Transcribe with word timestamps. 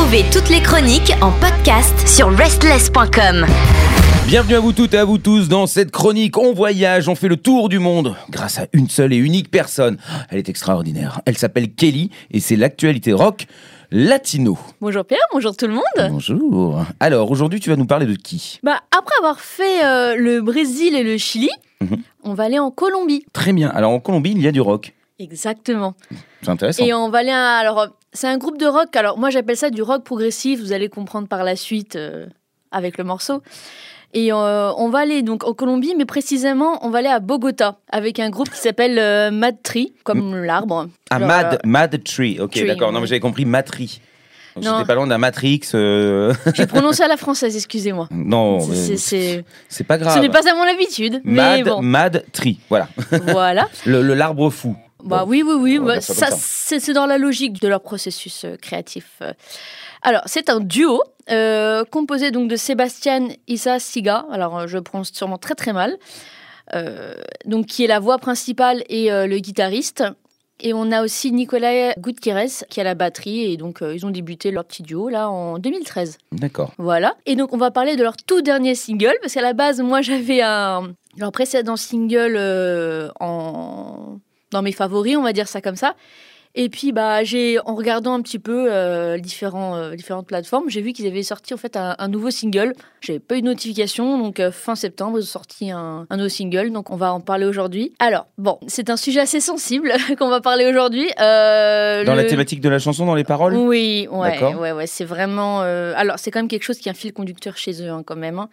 Retrouvez 0.00 0.24
toutes 0.32 0.48
les 0.48 0.62
chroniques 0.62 1.12
en 1.20 1.30
podcast 1.30 2.08
sur 2.08 2.34
restless.com. 2.34 3.44
Bienvenue 4.26 4.54
à 4.54 4.60
vous 4.60 4.72
toutes 4.72 4.94
et 4.94 4.98
à 4.98 5.04
vous 5.04 5.18
tous 5.18 5.46
dans 5.50 5.66
cette 5.66 5.90
chronique. 5.90 6.38
On 6.38 6.54
voyage, 6.54 7.06
on 7.10 7.14
fait 7.14 7.28
le 7.28 7.36
tour 7.36 7.68
du 7.68 7.78
monde 7.78 8.16
grâce 8.30 8.58
à 8.58 8.64
une 8.72 8.88
seule 8.88 9.12
et 9.12 9.18
unique 9.18 9.50
personne. 9.50 9.98
Elle 10.30 10.38
est 10.38 10.48
extraordinaire. 10.48 11.20
Elle 11.26 11.36
s'appelle 11.36 11.74
Kelly 11.74 12.08
et 12.30 12.40
c'est 12.40 12.56
l'actualité 12.56 13.12
rock 13.12 13.44
latino. 13.90 14.56
Bonjour 14.80 15.04
Pierre, 15.04 15.20
bonjour 15.34 15.54
tout 15.54 15.66
le 15.66 15.74
monde. 15.74 16.08
Bonjour. 16.10 16.82
Alors 16.98 17.30
aujourd'hui, 17.30 17.60
tu 17.60 17.68
vas 17.68 17.76
nous 17.76 17.84
parler 17.86 18.06
de 18.06 18.14
qui? 18.14 18.58
Bah 18.62 18.78
après 18.96 19.14
avoir 19.18 19.38
fait 19.38 19.84
euh, 19.84 20.16
le 20.16 20.40
Brésil 20.40 20.96
et 20.96 21.02
le 21.04 21.18
Chili, 21.18 21.50
Mhm. 21.82 21.98
on 22.24 22.32
va 22.32 22.44
aller 22.44 22.58
en 22.58 22.70
Colombie. 22.70 23.26
Très 23.34 23.52
bien. 23.52 23.68
Alors 23.68 23.90
en 23.92 24.00
Colombie, 24.00 24.30
il 24.34 24.40
y 24.40 24.48
a 24.48 24.52
du 24.52 24.62
rock. 24.62 24.94
Exactement. 25.18 25.92
C'est 26.40 26.48
intéressant. 26.48 26.82
Et 26.86 26.94
on 26.94 27.10
va 27.10 27.18
aller 27.18 27.30
à, 27.32 27.56
alors 27.58 27.86
c'est 28.12 28.26
un 28.28 28.38
groupe 28.38 28.58
de 28.58 28.66
rock. 28.66 28.94
Alors 28.96 29.18
moi 29.18 29.30
j'appelle 29.30 29.56
ça 29.56 29.70
du 29.70 29.82
rock 29.82 30.04
progressif. 30.04 30.60
Vous 30.60 30.72
allez 30.72 30.88
comprendre 30.88 31.28
par 31.28 31.44
la 31.44 31.56
suite 31.56 31.96
euh, 31.96 32.26
avec 32.70 32.98
le 32.98 33.04
morceau. 33.04 33.42
Et 34.12 34.32
euh, 34.32 34.72
on 34.76 34.88
va 34.88 34.98
aller 35.00 35.22
donc 35.22 35.44
en 35.46 35.52
Colombie, 35.52 35.94
mais 35.96 36.04
précisément 36.04 36.84
on 36.84 36.90
va 36.90 36.98
aller 36.98 37.08
à 37.08 37.20
Bogota 37.20 37.76
avec 37.92 38.18
un 38.18 38.28
groupe 38.30 38.50
qui 38.50 38.58
s'appelle 38.58 38.98
euh, 38.98 39.30
Mad 39.30 39.62
Tree, 39.62 39.92
comme 40.02 40.34
l'arbre. 40.42 40.88
Ah, 41.10 41.16
Alors, 41.16 41.28
Mad, 41.28 41.58
Mad 41.64 42.02
Tree. 42.04 42.40
Ok, 42.40 42.52
Tree, 42.52 42.66
d'accord. 42.66 42.90
Non, 42.92 43.00
mais 43.00 43.06
j'avais 43.06 43.20
compris 43.20 43.44
Matri. 43.44 44.00
Donc, 44.56 44.64
Non. 44.64 44.84
Pas 44.84 44.96
loin 44.96 45.06
d'un 45.06 45.18
Matrix. 45.18 45.60
euh, 45.74 46.34
J'ai 46.54 46.66
prononcé 46.66 47.04
à 47.04 47.08
la 47.08 47.16
française, 47.16 47.54
excusez-moi. 47.54 48.08
non, 48.10 48.58
C'est- 48.58 48.68
mais 48.70 48.74
c'est- 48.74 48.96
c'est- 48.96 49.44
c'est 49.68 49.84
pas 49.84 49.96
grave. 49.96 50.16
Ce 50.16 50.20
n'est 50.20 50.28
pas 50.28 50.40
à 50.50 50.54
mon 50.56 50.64
habitude, 50.64 51.20
mais 51.22 51.62
Mad, 51.62 51.64
bon, 51.68 51.80
Mad 51.80 52.24
Tree. 52.32 52.58
Voilà. 52.68 52.88
voilà. 53.28 53.68
Le, 53.86 54.02
le- 54.02 54.14
l'arbre 54.14 54.50
fou. 54.50 54.74
Bah 55.04 55.24
Bon. 55.24 55.30
oui, 55.30 55.42
oui, 55.44 55.54
oui. 55.54 55.78
Bah, 55.78 56.00
ça 56.00 56.28
c'est 56.30 56.92
dans 56.92 57.06
la 57.06 57.18
logique 57.18 57.60
de 57.60 57.68
leur 57.68 57.80
processus 57.80 58.44
euh, 58.44 58.56
créatif. 58.56 59.06
euh. 59.22 59.32
Alors, 60.02 60.22
c'est 60.26 60.48
un 60.48 60.60
duo 60.60 61.02
euh, 61.30 61.84
composé 61.84 62.30
donc 62.30 62.48
de 62.48 62.56
Sébastien 62.56 63.28
Issa 63.48 63.78
Siga. 63.78 64.26
Alors, 64.30 64.66
je 64.66 64.78
prononce 64.78 65.12
sûrement 65.12 65.38
très 65.38 65.54
très 65.54 65.72
mal. 65.72 65.96
Euh, 66.74 67.14
donc, 67.44 67.66
qui 67.66 67.84
est 67.84 67.88
la 67.88 67.98
voix 67.98 68.18
principale 68.18 68.82
et 68.88 69.10
le 69.10 69.38
guitariste. 69.38 70.04
Et 70.62 70.74
on 70.74 70.92
a 70.92 71.02
aussi 71.02 71.32
Nicolas 71.32 71.94
Gutierrez 71.98 72.46
qui 72.68 72.80
a 72.80 72.84
la 72.84 72.94
batterie. 72.94 73.50
Et 73.52 73.56
donc, 73.56 73.82
euh, 73.82 73.94
ils 73.94 74.04
ont 74.06 74.10
débuté 74.10 74.50
leur 74.50 74.64
petit 74.64 74.82
duo 74.82 75.08
là 75.08 75.30
en 75.30 75.58
2013. 75.58 76.18
D'accord. 76.32 76.72
Voilà. 76.78 77.16
Et 77.26 77.34
donc, 77.34 77.52
on 77.54 77.56
va 77.56 77.70
parler 77.70 77.96
de 77.96 78.02
leur 78.02 78.16
tout 78.16 78.42
dernier 78.42 78.74
single, 78.74 79.14
parce 79.22 79.34
qu'à 79.34 79.40
la 79.42 79.52
base, 79.54 79.80
moi, 79.80 80.00
j'avais 80.02 80.42
un 80.42 80.92
leur 81.16 81.32
précédent 81.32 81.76
single 81.76 82.34
euh, 82.36 83.08
en 83.20 84.18
dans 84.50 84.62
mes 84.62 84.72
favoris, 84.72 85.16
on 85.16 85.22
va 85.22 85.32
dire 85.32 85.48
ça 85.48 85.60
comme 85.60 85.76
ça. 85.76 85.94
Et 86.56 86.68
puis, 86.68 86.90
bah, 86.90 87.22
j'ai 87.22 87.58
en 87.64 87.76
regardant 87.76 88.12
un 88.14 88.22
petit 88.22 88.40
peu 88.40 88.66
euh, 88.72 89.18
différents, 89.18 89.76
euh, 89.76 89.94
différentes 89.94 90.26
plateformes, 90.26 90.68
j'ai 90.68 90.80
vu 90.80 90.92
qu'ils 90.92 91.06
avaient 91.06 91.22
sorti 91.22 91.54
en 91.54 91.56
fait 91.56 91.76
un, 91.76 91.94
un 91.96 92.08
nouveau 92.08 92.30
single. 92.32 92.72
J'avais 93.00 93.20
pas 93.20 93.36
eu 93.36 93.40
de 93.40 93.46
notification, 93.46 94.18
donc 94.18 94.40
euh, 94.40 94.50
fin 94.50 94.74
septembre, 94.74 95.18
ils 95.20 95.22
ont 95.22 95.26
sorti 95.26 95.70
un, 95.70 96.06
un 96.10 96.16
nouveau 96.16 96.28
single. 96.28 96.72
Donc, 96.72 96.90
on 96.90 96.96
va 96.96 97.12
en 97.12 97.20
parler 97.20 97.46
aujourd'hui. 97.46 97.92
Alors, 98.00 98.26
bon, 98.36 98.58
c'est 98.66 98.90
un 98.90 98.96
sujet 98.96 99.20
assez 99.20 99.38
sensible 99.40 99.92
qu'on 100.18 100.28
va 100.28 100.40
parler 100.40 100.66
aujourd'hui. 100.66 101.08
Euh, 101.20 102.04
Dans 102.04 102.16
la 102.16 102.24
thématique 102.24 102.60
de 102.60 102.68
la 102.68 102.80
chanson, 102.80 103.06
dans 103.06 103.14
les 103.14 103.22
paroles? 103.24 103.54
Oui, 103.54 104.08
ouais, 104.10 104.30
D'accord. 104.32 104.60
ouais, 104.60 104.72
ouais, 104.72 104.88
c'est 104.88 105.04
vraiment. 105.04 105.60
Alors, 105.60 106.18
c'est 106.18 106.32
quand 106.32 106.40
même 106.40 106.48
quelque 106.48 106.64
chose 106.64 106.78
qui 106.78 106.88
est 106.88 106.92
un 106.92 106.94
fil 106.94 107.12
conducteur 107.12 107.56
chez 107.56 107.80
eux, 107.80 107.90
hein, 107.90 108.02
quand 108.04 108.16
même. 108.16 108.40
hein. 108.40 108.48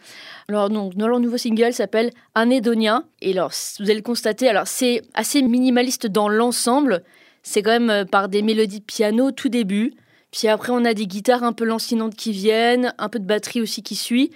Alors, 0.49 0.69
donc, 0.69 0.93
dans 0.95 1.07
leur 1.07 1.19
nouveau 1.19 1.37
single 1.37 1.73
s'appelle 1.73 2.11
Anédonia. 2.35 3.03
Et 3.21 3.31
alors, 3.33 3.51
vous 3.79 3.85
allez 3.85 3.95
le 3.95 4.01
constater, 4.03 4.47
alors 4.47 4.67
c'est 4.67 5.01
assez 5.15 5.41
minimaliste 5.41 6.05
dans 6.05 6.29
l'ensemble. 6.29 7.01
C'est 7.49 7.61
quand 7.61 7.71
même 7.71 7.89
euh, 7.89 8.03
par 8.03 8.27
des 8.27 8.41
mélodies 8.41 8.79
de 8.79 8.85
piano 8.85 9.31
tout 9.31 9.47
début. 9.47 9.93
Puis 10.31 10.49
après, 10.49 10.71
on 10.73 10.83
a 10.83 10.93
des 10.93 11.07
guitares 11.07 11.43
un 11.43 11.53
peu 11.53 11.63
lancinantes 11.63 12.13
qui 12.15 12.33
viennent, 12.33 12.93
un 12.97 13.07
peu 13.07 13.19
de 13.19 13.25
batterie 13.25 13.61
aussi 13.61 13.81
qui 13.83 13.95
suit. 13.95 14.31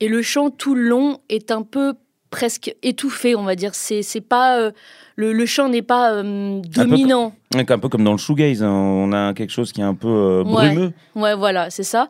Et 0.00 0.08
le 0.08 0.20
chant 0.20 0.50
tout 0.50 0.74
le 0.74 0.82
long 0.82 1.18
est 1.30 1.50
un 1.50 1.62
peu 1.62 1.94
presque 2.28 2.74
étouffé, 2.82 3.34
on 3.34 3.42
va 3.44 3.54
dire. 3.54 3.74
C'est 3.74 4.02
c'est 4.02 4.20
pas. 4.20 4.58
euh, 4.58 4.70
le, 5.16 5.32
le 5.32 5.46
chant 5.46 5.68
n'est 5.70 5.80
pas 5.82 6.12
euh, 6.12 6.60
dominant. 6.60 7.34
Ouais, 7.54 7.70
Un 7.72 7.78
peu 7.78 7.88
comme 7.88 8.04
dans 8.04 8.12
le 8.12 8.18
shoegaze, 8.18 8.62
hein, 8.62 8.70
on 8.70 9.12
a 9.12 9.32
quelque 9.32 9.50
chose 9.50 9.72
qui 9.72 9.80
est 9.80 9.84
un 9.84 9.94
peu 9.94 10.08
euh, 10.08 10.42
Ouais. 10.44 10.68
brumeux. 10.74 10.92
Ouais, 11.14 11.34
voilà, 11.34 11.70
c'est 11.70 11.82
ça. 11.84 12.08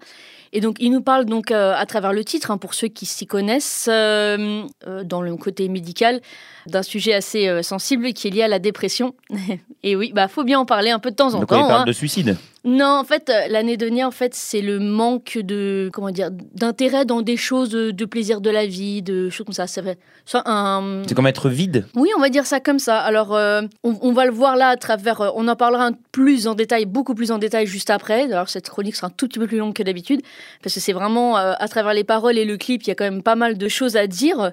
Et 0.54 0.60
donc, 0.60 0.76
il 0.80 0.90
nous 0.90 1.00
parle 1.00 1.24
donc 1.24 1.50
euh, 1.50 1.74
à 1.74 1.86
travers 1.86 2.12
le 2.12 2.24
titre, 2.24 2.50
hein, 2.50 2.58
pour 2.58 2.74
ceux 2.74 2.88
qui 2.88 3.06
s'y 3.06 3.26
connaissent, 3.26 3.88
euh, 3.90 4.64
euh, 4.86 5.02
dans 5.02 5.22
le 5.22 5.34
côté 5.36 5.68
médical, 5.68 6.20
d'un 6.66 6.82
sujet 6.82 7.14
assez 7.14 7.62
sensible 7.62 8.12
qui 8.12 8.28
est 8.28 8.30
lié 8.30 8.42
à 8.42 8.48
la 8.48 8.58
dépression. 8.58 9.14
Et 9.82 9.96
oui, 9.96 10.12
bah 10.14 10.28
faut 10.28 10.44
bien 10.44 10.60
en 10.60 10.66
parler 10.66 10.90
un 10.90 10.98
peu 10.98 11.10
de 11.10 11.16
temps 11.16 11.34
en 11.34 11.40
Donc 11.40 11.50
on 11.52 11.56
temps. 11.56 11.68
parle 11.68 11.82
hein. 11.82 11.84
de 11.84 11.92
suicide. 11.92 12.36
Non, 12.64 12.98
en 13.00 13.04
fait, 13.04 13.28
euh, 13.28 13.48
l'anédonia, 13.48 14.06
en 14.06 14.12
fait, 14.12 14.34
c'est 14.34 14.60
le 14.60 14.78
manque 14.78 15.36
de 15.36 15.90
comment 15.92 16.10
dire 16.10 16.30
d'intérêt 16.30 17.04
dans 17.04 17.20
des 17.20 17.36
choses 17.36 17.70
de, 17.70 17.90
de 17.90 18.04
plaisir 18.04 18.40
de 18.40 18.50
la 18.50 18.66
vie, 18.66 19.02
de 19.02 19.30
choses 19.30 19.44
comme 19.44 19.52
ça. 19.52 19.66
Fait 19.66 19.98
soit 20.24 20.42
un 20.48 21.02
C'est 21.08 21.14
comme 21.14 21.26
être 21.26 21.48
vide. 21.48 21.86
oui, 21.96 22.10
on 22.16 22.20
va 22.20 22.28
dire 22.28 22.46
ça 22.46 22.60
comme 22.60 22.78
ça. 22.78 23.00
Alors, 23.00 23.34
euh, 23.34 23.62
on, 23.82 23.98
on 24.00 24.12
va 24.12 24.26
le 24.26 24.30
voir 24.32 24.56
là 24.56 24.68
à 24.68 24.76
travers. 24.76 25.20
euh, 25.20 25.30
on 25.34 25.48
en 25.48 25.56
parlera 25.56 25.90
plus 26.12 26.46
en 26.46 26.54
détail, 26.54 26.86
beaucoup 26.86 27.14
plus 27.16 27.32
en 27.32 27.38
détail 27.38 27.66
juste 27.66 27.90
après. 27.90 28.32
Alors, 28.32 28.48
cette 28.48 28.68
chronique 28.68 28.94
sera 28.94 29.08
un 29.08 29.10
tout 29.10 29.26
petit 29.26 29.40
peu 29.40 29.48
plus 29.48 29.58
longue 29.58 29.74
que 29.74 29.82
d'habitude, 29.82 30.20
parce 30.62 30.74
que 30.74 30.80
c'est 30.80 30.92
vraiment 30.92 31.36
euh, 31.38 31.54
à 31.58 31.66
travers 31.66 31.94
les 31.94 32.04
paroles 32.04 32.38
et 32.38 32.44
le 32.44 32.56
clip, 32.56 32.82
il 32.84 32.88
y 32.88 32.90
a 32.92 32.94
quand 32.94 33.04
même 33.04 33.22
pas 33.24 33.34
mal 33.34 33.58
de 33.58 33.68
choses 33.68 33.96
à 33.96 34.06
dire. 34.06 34.52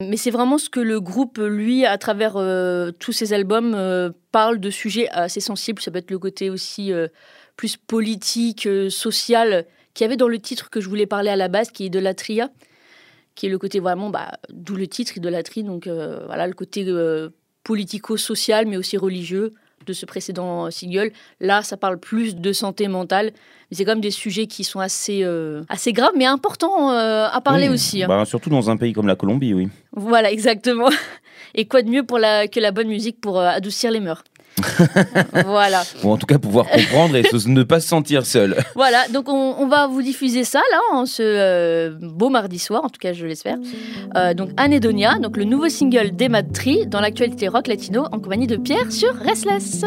Mais 0.00 0.16
c'est 0.16 0.30
vraiment 0.30 0.58
ce 0.58 0.70
que 0.70 0.78
le 0.78 1.00
groupe, 1.00 1.38
lui, 1.38 1.84
à 1.84 1.98
travers 1.98 2.34
euh, 2.36 2.92
tous 3.00 3.10
ses 3.10 3.32
albums, 3.32 3.74
euh, 3.74 4.10
parle 4.30 4.60
de 4.60 4.70
sujets 4.70 5.08
assez 5.08 5.40
sensibles. 5.40 5.82
Ça 5.82 5.90
peut 5.90 5.98
être 5.98 6.12
le 6.12 6.20
côté 6.20 6.50
aussi 6.50 6.92
euh, 6.92 7.08
plus 7.58 7.76
politique, 7.76 8.66
euh, 8.66 8.88
social, 8.88 9.66
qu'il 9.92 10.04
y 10.04 10.06
avait 10.06 10.16
dans 10.16 10.28
le 10.28 10.38
titre 10.38 10.70
que 10.70 10.80
je 10.80 10.88
voulais 10.88 11.06
parler 11.06 11.28
à 11.28 11.36
la 11.36 11.48
base, 11.48 11.70
qui 11.70 11.84
est 11.84 11.90
de 11.90 11.98
la 11.98 12.14
tria 12.14 12.48
qui 13.34 13.46
est 13.46 13.50
le 13.50 13.58
côté 13.58 13.78
vraiment, 13.78 14.10
bah, 14.10 14.32
d'où 14.52 14.74
le 14.74 14.88
titre, 14.88 15.16
idolâtrie, 15.16 15.62
donc 15.62 15.86
euh, 15.86 16.24
voilà, 16.26 16.48
le 16.48 16.54
côté 16.54 16.84
euh, 16.88 17.28
politico-social, 17.62 18.66
mais 18.66 18.76
aussi 18.76 18.96
religieux 18.96 19.52
de 19.86 19.92
ce 19.92 20.06
précédent 20.06 20.68
single. 20.72 21.12
Là, 21.38 21.62
ça 21.62 21.76
parle 21.76 22.00
plus 22.00 22.34
de 22.34 22.52
santé 22.52 22.88
mentale, 22.88 23.30
mais 23.70 23.76
c'est 23.76 23.84
quand 23.84 23.92
même 23.92 24.00
des 24.00 24.10
sujets 24.10 24.48
qui 24.48 24.64
sont 24.64 24.80
assez, 24.80 25.22
euh, 25.22 25.62
assez 25.68 25.92
graves, 25.92 26.14
mais 26.16 26.26
importants 26.26 26.88
à 26.90 27.40
parler 27.44 27.68
Oui. 27.68 27.74
aussi. 27.74 28.02
hein. 28.02 28.08
Bah, 28.08 28.24
surtout 28.24 28.50
dans 28.50 28.70
un 28.70 28.76
pays 28.76 28.92
comme 28.92 29.06
la 29.06 29.14
Colombie, 29.14 29.54
oui. 29.54 29.68
Voilà, 29.92 30.32
exactement. 30.36 30.88
Et 31.54 31.66
quoi 31.68 31.82
de 31.82 31.90
mieux 31.90 32.02
pour 32.02 32.18
la, 32.18 32.48
que 32.48 32.58
la 32.58 32.72
bonne 32.72 32.88
musique 32.88 33.20
pour 33.20 33.38
adoucir 33.40 33.92
les 33.92 34.00
mœurs 34.00 34.24
Voilà. 35.46 35.82
Ou 36.02 36.10
en 36.10 36.16
tout 36.16 36.26
cas 36.26 36.38
pouvoir 36.38 36.66
comprendre 36.66 37.16
et 37.16 37.22
ne 37.46 37.62
pas 37.62 37.80
se 37.80 37.88
sentir 37.88 38.26
seul. 38.26 38.56
Voilà, 38.74 39.06
donc 39.08 39.28
on, 39.28 39.56
on 39.58 39.66
va 39.66 39.86
vous 39.86 40.02
diffuser 40.02 40.44
ça 40.44 40.60
là, 40.70 40.80
en 40.92 41.06
ce 41.06 41.22
euh, 41.22 41.90
beau 42.00 42.28
mardi 42.28 42.58
soir, 42.58 42.84
en 42.84 42.88
tout 42.88 43.00
cas 43.00 43.12
je 43.12 43.26
l'espère. 43.26 43.56
Euh, 44.16 44.34
donc 44.34 44.50
Anédonia, 44.56 45.18
donc 45.18 45.36
le 45.36 45.44
nouveau 45.44 45.68
single 45.68 46.10
d'Emma 46.12 46.42
Tree 46.42 46.86
dans 46.86 47.00
l'actualité 47.00 47.48
rock 47.48 47.66
latino 47.66 48.04
en 48.12 48.18
compagnie 48.18 48.46
de 48.46 48.56
Pierre 48.56 48.90
sur 48.90 49.14
Restless. 49.14 49.84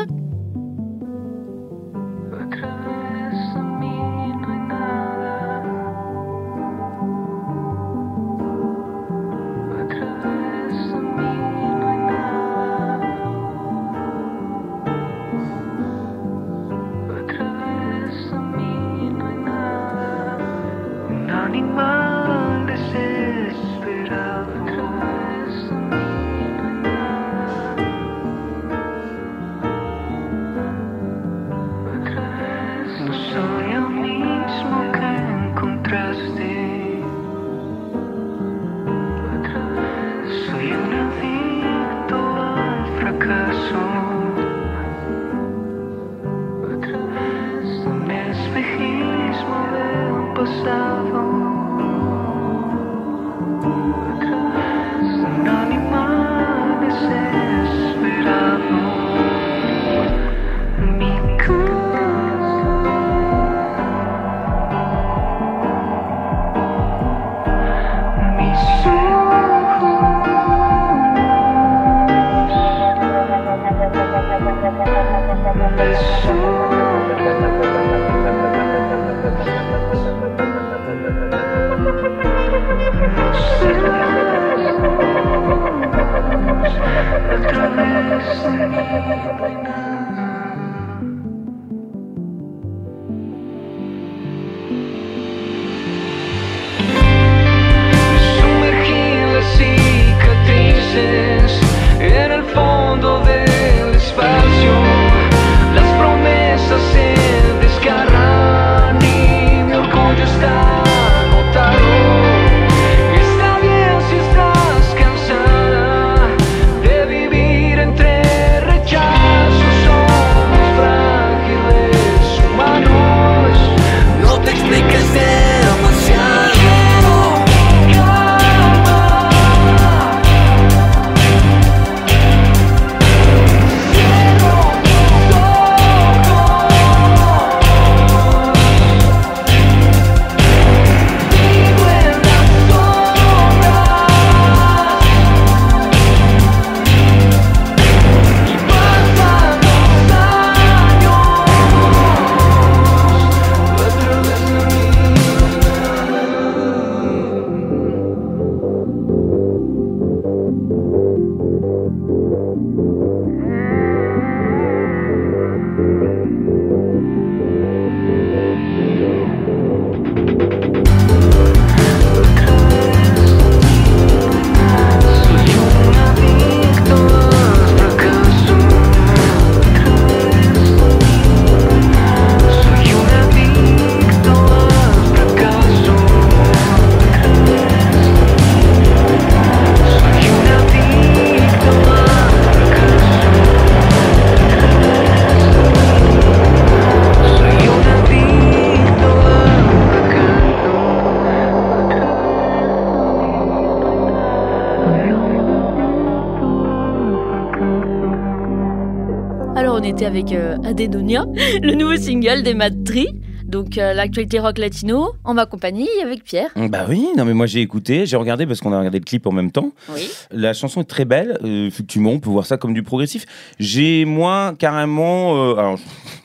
Avec 210.05 210.31
euh, 210.31 210.57
Adenonia, 210.63 211.25
le 211.61 211.73
nouveau 211.75 211.95
single 211.95 212.43
des 212.43 212.53
Mad 212.53 212.83
Tree. 212.83 213.09
Donc 213.45 213.77
euh, 213.77 213.93
l'actualité 213.93 214.39
rock 214.39 214.57
latino 214.57 215.11
en 215.25 215.33
ma 215.33 215.45
compagnie 215.45 215.89
avec 216.01 216.23
Pierre. 216.23 216.49
Bah 216.55 216.85
oui, 216.87 217.05
non 217.17 217.25
mais 217.25 217.33
moi 217.33 217.45
j'ai 217.47 217.59
écouté, 217.59 218.05
j'ai 218.05 218.15
regardé 218.15 218.45
parce 218.47 218.61
qu'on 218.61 218.71
a 218.71 218.77
regardé 218.77 218.99
le 218.99 219.03
clip 219.03 219.27
en 219.27 219.31
même 219.31 219.51
temps. 219.51 219.71
Oui. 219.93 220.09
La 220.31 220.53
chanson 220.53 220.81
est 220.81 220.85
très 220.85 221.03
belle, 221.05 221.37
euh, 221.43 221.67
effectivement, 221.67 222.11
on 222.11 222.19
peut 222.19 222.29
voir 222.29 222.45
ça 222.45 222.57
comme 222.57 222.73
du 222.73 222.81
progressif. 222.81 223.25
J'ai 223.59 224.05
moi 224.05 224.53
carrément, 224.57 225.35
euh, 225.35 225.55
alors, 225.55 225.79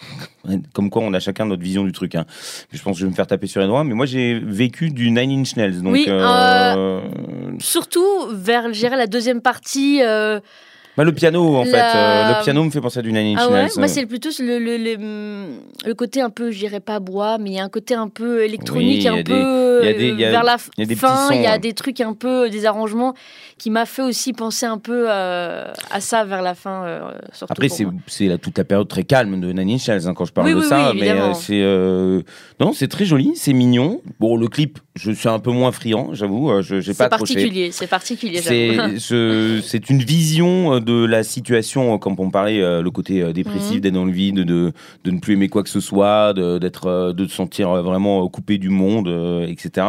comme 0.72 0.88
quoi 0.88 1.02
on 1.02 1.12
a 1.14 1.20
chacun 1.20 1.46
notre 1.46 1.62
vision 1.62 1.82
du 1.82 1.92
truc. 1.92 2.14
Hein. 2.14 2.26
Je 2.72 2.80
pense 2.80 2.94
que 2.94 3.00
je 3.00 3.06
vais 3.06 3.10
me 3.10 3.16
faire 3.16 3.26
taper 3.26 3.48
sur 3.48 3.60
les 3.60 3.66
doigts, 3.66 3.82
mais 3.82 3.94
moi 3.94 4.06
j'ai 4.06 4.38
vécu 4.38 4.90
du 4.90 5.10
Nine 5.10 5.40
Inch 5.40 5.56
Nails, 5.56 5.82
donc. 5.82 5.94
Oui, 5.94 6.06
euh, 6.08 7.00
Surtout 7.58 8.06
vers 8.30 8.68
la 8.96 9.06
deuxième 9.08 9.40
partie. 9.40 10.00
euh, 10.02 10.38
bah, 10.96 11.04
le 11.04 11.12
piano 11.12 11.56
en 11.56 11.64
La- 11.64 11.70
fait, 11.70 11.96
euh, 11.98 12.28
le 12.38 12.42
piano 12.44 12.64
me 12.64 12.70
fait 12.70 12.80
penser 12.80 12.98
à 13.00 13.02
du 13.02 13.12
Nine 13.12 13.36
Inch 13.36 13.38
Ah 13.40 13.50
ouais, 13.50 13.66
moi 13.76 13.88
c'est 13.88 14.06
plutôt 14.06 14.30
le, 14.40 14.58
le, 14.58 14.76
le, 14.78 15.46
le 15.86 15.94
côté 15.94 16.20
un 16.20 16.30
peu, 16.30 16.50
je 16.50 16.58
dirais 16.58 16.80
pas 16.80 17.00
bois, 17.00 17.38
mais 17.38 17.50
il 17.50 17.56
y 17.56 17.58
a 17.60 17.64
un 17.64 17.68
côté 17.68 17.94
un 17.94 18.08
peu 18.08 18.42
électronique, 18.44 19.02
Oui, 19.02 19.08
un 19.08 19.16
des- 19.16 19.24
peu 19.24 19.80
il 19.82 19.86
y 19.86 19.88
a 19.88 19.92
des- 19.92 20.08
y 20.12 20.24
a- 20.24 20.28
euh, 20.28 20.30
vers 20.30 20.44
la 20.44 20.56
y 20.78 20.82
a 20.82 20.86
des 20.86 20.94
fin, 20.94 21.32
il 21.32 21.42
y 21.42 21.46
a 21.46 21.52
ouais. 21.52 21.58
des 21.58 21.72
trucs 21.74 22.00
un 22.00 22.14
peu, 22.14 22.48
des 22.48 22.64
arrangements 22.66 23.14
qui 23.58 23.70
m'a 23.70 23.84
fait 23.86 24.02
aussi 24.02 24.32
penser 24.32 24.66
un 24.66 24.78
peu 24.78 25.06
euh, 25.08 25.70
à 25.90 26.00
ça 26.00 26.24
vers 26.24 26.42
la 26.42 26.54
fin. 26.54 26.84
euh, 26.84 27.10
surtout 27.32 27.52
Après, 27.52 27.68
c'est 27.68 28.38
toute 28.38 28.56
la 28.58 28.64
période 28.64 28.88
très 28.88 29.04
calme 29.04 29.40
de 29.40 29.52
Nine 29.52 29.70
Inch 29.70 29.88
Nails 29.88 30.06
hein, 30.08 30.14
quand 30.14 30.24
je 30.24 30.32
parle 30.32 30.46
Oui, 30.48 30.54
de 30.54 30.58
oui, 30.60 30.66
ça. 30.66 30.92
mais 30.94 31.10
euh, 31.10 31.32
c'est 31.34 31.60
euh, 31.62 32.22
non, 32.60 32.72
c'est 32.72 32.88
très 32.88 33.04
joli, 33.04 33.32
c'est 33.36 33.52
mignon. 33.52 34.00
Bon, 34.20 34.36
le 34.36 34.48
clip, 34.48 34.78
je 34.96 35.12
suis 35.12 35.28
un 35.28 35.38
peu 35.38 35.50
moins 35.52 35.70
friand, 35.72 36.10
j'avoue. 36.14 36.50
euh, 36.50 36.62
Je 36.62 36.80
j'ai 36.80 36.94
pas 36.94 37.08
particulier, 37.08 37.70
c'est 37.70 37.86
particulier. 37.86 38.40
C'est 39.62 39.90
une 39.90 40.02
vision 40.02 40.74
euh, 40.74 40.80
de 40.80 41.04
la 41.04 41.22
situation, 41.22 41.94
euh, 41.94 41.98
comme 41.98 42.14
on 42.18 42.30
parlait, 42.30 42.60
euh, 42.62 42.80
le 42.82 42.90
côté 42.90 43.22
euh, 43.22 43.32
dépressif, 43.32 43.74
Mhm. 43.76 43.80
d'être 43.80 43.92
dans 43.94 44.04
le 44.06 44.12
vide, 44.12 44.36
de, 44.40 44.72
de 45.04 45.10
ne 45.10 45.18
plus 45.20 45.34
aimer 45.34 45.48
quoi 45.48 45.62
que 45.62 45.68
ce 45.68 45.80
soit, 45.80 46.32
de, 46.32 46.58
d'être, 46.58 46.86
euh, 46.86 47.12
de 47.12 47.26
se 47.26 47.34
sentir 47.36 47.70
euh, 47.70 47.82
vraiment 47.82 48.24
euh, 48.24 48.28
coupé 48.28 48.58
du 48.58 48.70
monde, 48.70 49.08
euh, 49.08 49.46
etc. 49.46 49.86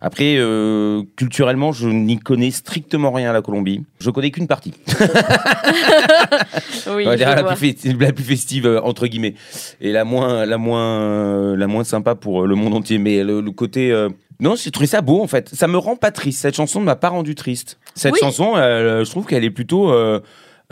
Après, 0.00 0.36
euh, 0.38 1.02
culturellement, 1.16 1.72
je 1.72 1.88
n'y 1.88 2.18
connais 2.18 2.50
strictement 2.50 3.10
rien 3.12 3.30
à 3.30 3.32
la 3.32 3.42
Colombie. 3.42 3.82
Je 3.98 4.10
connais 4.10 4.30
qu'une 4.30 4.46
partie. 4.46 4.74
Oui, 6.94 7.04
dire 7.16 7.34
la 7.34 7.42
plus, 7.44 7.56
festive, 7.56 8.00
la 8.00 8.12
plus 8.12 8.24
festive 8.24 8.66
euh, 8.66 8.80
entre 8.82 9.06
guillemets 9.06 9.34
et 9.80 9.90
la 9.92 10.04
moins 10.04 10.44
la 10.46 10.58
moins 10.58 11.00
euh, 11.00 11.56
la 11.56 11.66
moins 11.66 11.82
sympa 11.84 12.14
pour 12.14 12.42
euh, 12.42 12.46
le 12.46 12.54
monde 12.54 12.74
entier 12.74 12.98
mais 12.98 13.22
le, 13.24 13.40
le 13.40 13.50
côté 13.50 13.90
euh, 13.90 14.08
non 14.44 14.54
j'ai 14.56 14.70
trouvé 14.70 14.86
ça 14.86 15.00
beau 15.00 15.22
en 15.22 15.26
fait 15.26 15.48
ça 15.54 15.66
me 15.66 15.78
rend 15.78 15.96
pas 15.96 16.10
triste 16.12 16.40
cette 16.42 16.54
chanson 16.54 16.78
ne 16.80 16.84
m'a 16.84 16.96
pas 16.96 17.08
rendu 17.08 17.34
triste 17.34 17.78
cette 17.94 18.12
Oui. 18.12 18.20
chanson 18.20 18.54
euh, 18.56 19.04
je 19.04 19.10
trouve 19.10 19.26
qu'elle 19.26 19.44
est 19.44 19.50
plutôt 19.50 19.90
euh, 19.90 20.20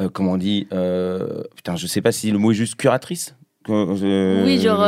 euh, 0.00 0.09
comment 0.12 0.33
on 0.33 0.37
dit 0.37 0.69
euh, 0.73 1.43
putain 1.57 1.75
je 1.76 1.87
sais 1.87 2.00
pas 2.02 2.12
si 2.12 2.31
le 2.31 2.38
mot 2.38 2.52
est 2.52 2.55
juste 2.55 2.76
curatrice 2.76 3.35
Oui, 3.69 4.59
genre, 4.61 4.85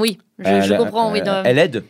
oui, 0.00 0.18
je, 0.38 0.76
comprends. 0.76 1.12
oui, 1.12 1.22
dans- 1.22 1.42
elle 1.44 1.58
aide 1.58 1.84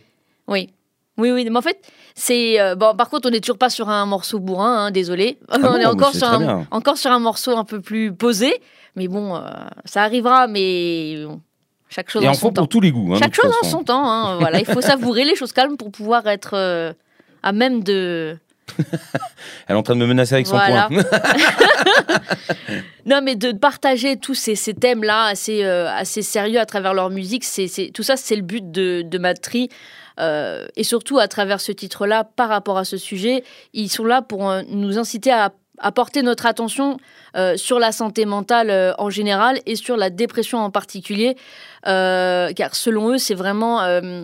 Oui. 0.49 0.71
Oui, 1.16 1.30
oui, 1.30 1.47
mais 1.49 1.56
en 1.56 1.62
fait, 1.62 1.78
c'est. 2.16 2.61
euh, 2.61 2.75
bon, 2.75 2.97
par 2.97 3.09
contre, 3.09 3.28
on 3.28 3.30
n'est 3.30 3.38
toujours 3.40 3.56
pas 3.56 3.71
sur 3.71 3.88
un 3.88 4.04
morceau 4.04 4.40
bourrin, 4.40 4.87
hein, 4.87 4.90
désolé. 4.90 5.38
on 5.49 5.54
Ah 5.54 5.59
bon, 5.61 5.76
est 5.76 5.87
encore 5.87 6.12
sur, 6.12 6.26
un, 6.26 6.66
encore 6.73 6.97
sur 6.99 7.12
un 7.12 7.21
morceau 7.21 7.56
un 7.56 7.62
peu 7.64 7.80
plus 7.80 8.12
posé. 8.12 8.52
Mais 8.97 9.06
bon, 9.06 9.37
euh, 9.37 9.40
ça 9.85 10.02
arrivera, 10.02 10.49
mais 10.49 11.25
chaque 11.88 12.11
chose 12.11 12.25
et 12.25 12.29
en 12.29 12.33
en 12.33 12.35
son 12.35 12.41
faut 12.41 12.49
temps. 12.49 12.62
pour 12.62 12.69
tous 12.69 12.81
les 12.81 12.91
goûts 12.91 13.14
hein, 13.14 13.19
chaque 13.21 13.35
chose 13.35 13.53
en 13.62 13.67
son 13.67 13.85
temps. 13.85 14.05
hein, 14.11 14.37
voilà, 14.41 14.59
il 14.59 14.67
faut 14.67 14.81
savourer 14.81 15.25
les 15.25 15.37
choses 15.37 15.53
calmes 15.53 15.76
pour 15.76 15.91
pouvoir 15.93 16.26
être 16.26 16.55
euh, 16.55 16.93
à 17.43 17.53
même 17.53 17.83
de. 17.85 18.37
elle 19.69 19.76
est 19.76 19.79
en 19.79 19.83
train 19.83 19.95
de 19.95 20.00
me 20.00 20.07
menacer 20.07 20.35
avec 20.35 20.47
son 20.47 20.57
Voilà. 20.57 20.88
poing 20.88 21.03
Non, 23.07 23.21
mais 23.23 23.37
de 23.37 23.53
partager 23.53 24.17
tous 24.17 24.35
ces, 24.35 24.55
ces 24.57 24.73
thèmes-là 24.75 25.25
assez, 25.26 25.62
euh, 25.64 25.88
assez 25.91 26.23
sérieux 26.23 26.59
à 26.59 26.67
travers 26.67 26.95
leur 26.95 27.11
musique, 27.11 27.45
c'est, 27.45 27.69
tout 27.93 28.03
ça, 28.03 28.17
c'est 28.17 28.37
le 28.37 28.43
but 28.43 28.71
de, 28.71 29.03
de 29.03 29.19
Matri. 29.19 29.69
Euh, 30.21 30.67
et 30.76 30.85
surtout, 30.85 31.19
à 31.19 31.29
travers 31.29 31.61
ce 31.61 31.73
titre-là, 31.73 32.25
par 32.25 32.49
rapport 32.49 32.79
à 32.79 32.85
ce 32.85 32.97
sujet, 32.97 33.45
ils 33.75 33.88
sont 33.91 34.05
là 34.05 34.23
pour 34.23 34.49
euh, 34.50 34.62
nous 34.71 34.99
inciter 34.99 35.31
à, 35.31 35.53
à 35.79 35.93
porter 35.93 36.23
notre 36.23 36.47
attention 36.47 36.97
sur 37.57 37.81
la 37.81 37.91
santé 37.91 38.26
mentale 38.26 38.95
en 38.97 39.11
général 39.11 39.59
et 39.67 39.75
sur 39.75 39.97
la 39.97 40.09
dépression 40.09 40.59
en 40.59 40.71
particulier. 40.71 41.37
Euh, 41.87 42.53
car 42.55 42.75
selon 42.75 43.11
eux, 43.11 43.19
c'est 43.19 43.35
vraiment 43.35 43.83
euh, 43.83 44.23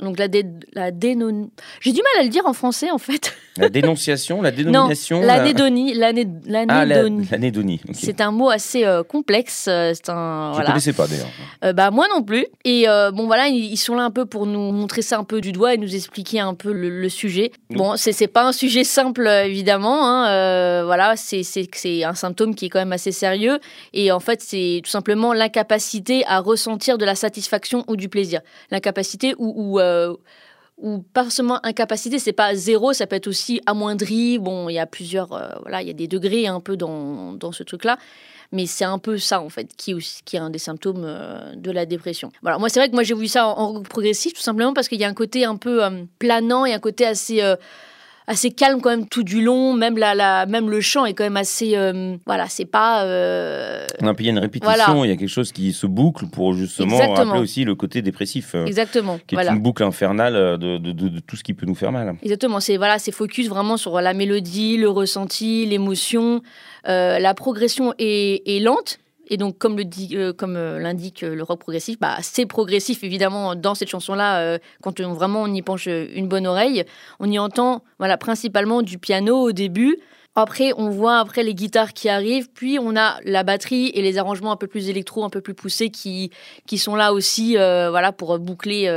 donc 0.00 0.18
la, 0.18 0.28
dé- 0.28 0.44
la 0.72 0.90
dénon... 0.90 1.50
J'ai 1.80 1.92
du 1.92 2.00
mal 2.02 2.20
à 2.20 2.24
le 2.24 2.30
dire 2.30 2.46
en 2.46 2.52
français, 2.52 2.90
en 2.90 2.98
fait. 2.98 3.34
la 3.56 3.68
dénonciation 3.68 4.42
la 4.42 4.50
Non, 4.50 4.56
dénomination 4.56 5.20
la- 5.20 5.36
l'anédonie. 5.38 5.94
l'ané- 5.94 6.26
ah, 6.68 6.84
la- 6.84 7.02
l'anédonie. 7.30 7.80
ok. 7.88 7.94
C'est 7.94 8.20
un 8.20 8.30
mot 8.32 8.50
assez 8.50 8.84
euh, 8.84 9.02
complexe. 9.02 9.64
C'est 9.64 10.08
un 10.08 10.48
je 10.50 10.54
voilà. 10.54 10.70
connaissais 10.70 10.92
pas 10.92 11.06
d'ailleurs 11.06 11.28
bah 11.74 11.90
moi 11.90 12.06
non 12.14 12.22
plus. 12.22 12.46
Et 12.64 12.86
bon 13.14 13.26
voilà, 13.26 13.46
ils, 13.48 13.72
ils 13.72 13.76
sont 13.76 13.94
là 13.94 14.02
un 14.02 14.10
peu 14.10 14.26
pour 14.26 14.44
nous 14.46 14.72
montrer 14.72 15.00
ça 15.02 15.18
un 15.18 15.24
peu 15.24 15.40
du 15.40 15.52
doigt 15.52 15.72
et 15.74 15.78
nous 15.78 15.94
expliquer 15.94 16.40
un 16.40 16.54
peu 16.54 16.72
le, 16.72 16.90
le 16.90 17.08
sujet. 17.08 17.52
Oui. 17.70 17.76
Bon, 17.76 17.96
c'est 17.96 18.12
c'est 18.12 18.26
pas 18.26 18.44
un 18.44 18.52
sujet 18.52 18.84
simple 18.84 19.26
évidemment. 19.26 20.06
hein, 20.06 20.84
voilà, 20.84 21.14
c'est 21.16 21.42
un 22.04 22.14
symptôme 22.14 22.54
qui 22.54 22.66
est 22.66 22.68
quand 22.68 22.80
même 22.80 22.92
assez 22.92 23.12
sérieux. 23.12 23.60
Et 23.94 24.10
en 24.12 24.20
fait, 24.20 24.42
c'est 24.42 24.80
tout 24.84 24.90
simplement 24.90 25.32
l'incapacité 25.32 26.24
à 26.26 26.40
ressentir 26.40 26.93
de 26.98 27.04
la 27.04 27.14
satisfaction 27.14 27.84
ou 27.88 27.96
du 27.96 28.08
plaisir. 28.08 28.40
L'incapacité 28.70 29.34
ou 29.38 29.52
ou 29.56 29.80
euh, 29.80 30.14
ou 30.76 30.98
pas 30.98 31.22
forcément 31.22 31.64
incapacité, 31.64 32.18
c'est 32.18 32.32
pas 32.32 32.54
zéro, 32.54 32.92
ça 32.92 33.06
peut 33.06 33.16
être 33.16 33.28
aussi 33.28 33.60
amoindri. 33.66 34.38
Bon, 34.38 34.68
il 34.68 34.74
y 34.74 34.78
a 34.78 34.86
plusieurs, 34.86 35.32
euh, 35.32 35.50
voilà, 35.62 35.82
il 35.82 35.86
y 35.86 35.90
a 35.90 35.94
des 35.94 36.08
degrés 36.08 36.48
un 36.48 36.60
peu 36.60 36.76
dans, 36.76 37.32
dans 37.32 37.52
ce 37.52 37.62
truc-là. 37.62 37.96
Mais 38.52 38.66
c'est 38.66 38.84
un 38.84 38.98
peu 38.98 39.16
ça, 39.18 39.40
en 39.40 39.48
fait, 39.48 39.68
qui 39.76 39.94
qui 40.24 40.36
est 40.36 40.38
un 40.38 40.50
des 40.50 40.58
symptômes 40.58 41.04
euh, 41.04 41.54
de 41.56 41.70
la 41.70 41.86
dépression. 41.86 42.30
Voilà, 42.42 42.58
moi, 42.58 42.68
c'est 42.68 42.78
vrai 42.78 42.88
que 42.88 42.94
moi, 42.94 43.02
j'ai 43.02 43.14
vu 43.14 43.28
ça 43.28 43.46
en, 43.46 43.76
en 43.76 43.82
progressif, 43.82 44.32
tout 44.34 44.42
simplement 44.42 44.74
parce 44.74 44.88
qu'il 44.88 45.00
y 45.00 45.04
a 45.04 45.08
un 45.08 45.14
côté 45.14 45.44
un 45.44 45.56
peu 45.56 45.84
euh, 45.84 46.04
planant 46.18 46.64
et 46.66 46.72
un 46.72 46.78
côté 46.78 47.06
assez, 47.06 47.40
assez 48.26 48.50
calme 48.50 48.80
quand 48.80 48.90
même 48.90 49.06
tout 49.08 49.22
du 49.22 49.42
long. 49.42 49.74
Même, 49.74 49.98
la, 49.98 50.14
la, 50.14 50.46
même 50.46 50.70
le 50.70 50.80
chant 50.80 51.04
est 51.04 51.14
quand 51.14 51.24
même 51.24 51.36
assez. 51.36 51.76
euh, 51.76 52.16
voilà, 52.26 52.46
c'est 52.48 52.64
pas. 52.64 53.04
euh, 53.04 53.86
Non, 54.02 54.14
puis 54.14 54.24
il 54.24 54.28
y 54.28 54.30
a 54.30 54.32
une 54.32 54.38
répétition, 54.38 54.72
Voilà. 54.74 55.06
il 55.06 55.10
y 55.10 55.12
a 55.12 55.16
quelque 55.16 55.28
chose 55.28 55.52
qui 55.52 55.72
se 55.72 55.86
boucle 55.86 56.26
pour 56.26 56.54
justement 56.54 56.96
Exactement. 56.96 57.24
rappeler 57.26 57.40
aussi 57.42 57.64
le 57.64 57.74
côté 57.74 58.02
dépressif, 58.02 58.54
euh, 58.54 58.64
exactement. 58.66 59.18
qui 59.26 59.34
est 59.34 59.36
Voilà. 59.36 59.52
une 59.52 59.60
boucle 59.60 59.82
infernale 59.82 60.58
de, 60.58 60.78
de- 60.78 60.92
de- 60.92 61.08
de 61.08 61.20
tout 61.20 61.36
ce 61.36 61.44
qui 61.44 61.54
peut 61.54 61.66
nous 61.66 61.74
faire 61.74 61.92
mal. 61.92 62.14
Exactement, 62.22 62.60
c'est 62.60 62.76
voilà, 62.76 62.98
c'est 62.98 63.12
focus 63.12 63.48
vraiment 63.48 63.76
sur 63.76 64.00
la 64.00 64.14
mélodie, 64.14 64.76
le 64.76 64.88
ressenti, 64.88 65.66
l'émotion. 65.66 66.42
La 66.86 67.34
progression 67.34 67.94
est, 67.98 68.42
est 68.46 68.60
lente. 68.60 68.98
Et 69.28 69.36
donc, 69.36 69.58
comme 69.58 69.78
euh, 69.78 70.32
euh, 70.42 70.78
l'indique 70.78 71.22
euh, 71.22 71.34
le 71.34 71.42
rock 71.42 71.60
progressif, 71.60 71.98
bah, 71.98 72.16
c'est 72.22 72.46
progressif 72.46 73.02
évidemment 73.04 73.54
dans 73.54 73.74
cette 73.74 73.88
chanson-là. 73.88 74.58
quand 74.82 75.00
on, 75.00 75.12
vraiment 75.12 75.42
on 75.42 75.52
y 75.52 75.62
penche 75.62 75.86
une 75.86 76.28
bonne 76.28 76.46
oreille, 76.46 76.84
on 77.20 77.30
y 77.30 77.38
entend 77.38 77.82
voilà 77.98 78.16
principalement 78.16 78.82
du 78.82 78.98
piano 78.98 79.40
au 79.40 79.52
début. 79.52 79.98
Après, 80.36 80.72
on 80.76 80.90
voit 80.90 81.18
après 81.18 81.44
les 81.44 81.54
guitares 81.54 81.92
qui 81.92 82.08
arrivent, 82.08 82.48
puis 82.52 82.78
on 82.80 82.96
a 82.96 83.18
la 83.24 83.44
batterie 83.44 83.92
et 83.94 84.02
les 84.02 84.18
arrangements 84.18 84.50
un 84.50 84.56
peu 84.56 84.66
plus 84.66 84.88
électro, 84.88 85.24
un 85.24 85.30
peu 85.30 85.40
plus 85.40 85.54
poussés 85.54 85.90
qui 85.90 86.30
sont 86.76 86.96
là 86.96 87.12
aussi, 87.12 87.54
voilà 87.54 88.10
pour 88.10 88.36
boucler 88.40 88.88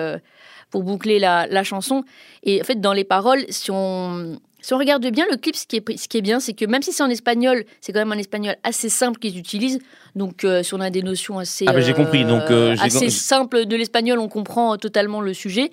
la 1.19 1.63
chanson. 1.63 2.03
Et 2.41 2.59
en 2.59 2.63
fait, 2.63 2.81
dans 2.81 2.93
les 2.93 3.03
paroles, 3.03 3.45
si 3.49 3.69
on, 3.69 4.39
si 4.67 4.73
on 4.73 4.77
regarde 4.79 5.07
bien 5.11 5.25
le 5.31 5.37
clip, 5.37 5.55
ce 5.55 5.65
qui 5.65 5.77
est, 5.77 5.97
ce 5.97 6.09
qui 6.09 6.17
est 6.17 6.21
bien, 6.21 6.41
c'est 6.41 6.51
que 6.51 6.65
même 6.65 6.81
si 6.81 6.91
c'est 6.91 7.01
en 7.01 7.09
espagnol, 7.09 7.63
c'est 7.79 7.93
quand 7.93 7.99
même 7.99 8.11
un 8.11 8.17
espagnol 8.17 8.57
assez 8.63 8.89
simple 8.89 9.17
qu'ils 9.17 9.37
utilisent. 9.37 9.79
Donc, 10.13 10.43
euh, 10.43 10.61
si 10.61 10.73
on 10.73 10.81
a 10.81 10.89
des 10.89 11.03
notions 11.03 11.39
assez, 11.39 11.63
Ah 11.69 11.71
bah, 11.71 11.79
j'ai 11.79 11.93
compris. 11.93 12.25
Donc, 12.25 12.51
euh, 12.51 12.75
assez 12.81 13.09
simples 13.09 13.65
de 13.65 13.75
l'espagnol, 13.77 14.19
on 14.19 14.27
comprend 14.27 14.75
totalement 14.75 15.21
le 15.21 15.33
sujet. 15.33 15.69